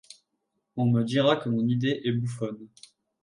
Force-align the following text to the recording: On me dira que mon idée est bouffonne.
On 0.77 0.87
me 0.87 1.03
dira 1.03 1.35
que 1.35 1.47
mon 1.49 1.67
idée 1.67 2.01
est 2.05 2.11
bouffonne. 2.11 2.69